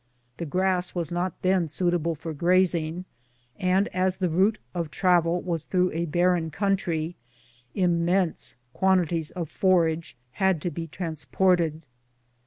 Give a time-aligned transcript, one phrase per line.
[0.37, 3.05] The grass was not then suitable for grazing,
[3.59, 7.15] and as the route of travel was through a barren country,
[7.75, 11.83] immense quantities of forage had to be transported.